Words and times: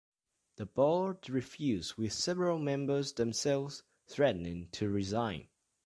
The 0.55 0.65
board 0.65 1.29
refused, 1.29 1.93
with 1.95 2.11
several 2.11 2.57
members 2.57 3.13
themselves 3.13 3.83
threatening 4.07 4.67
to 4.71 4.89
resign. 4.89 5.47